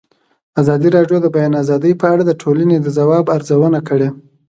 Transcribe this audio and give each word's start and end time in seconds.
ازادي 0.61 0.89
راډیو 0.95 1.17
د 1.21 1.23
د 1.25 1.27
بیان 1.35 1.53
آزادي 1.63 1.91
په 2.01 2.05
اړه 2.13 2.23
د 2.25 2.31
ټولنې 2.41 2.75
د 2.79 2.87
ځواب 2.97 3.25
ارزونه 3.35 3.79
کړې. 3.89 4.09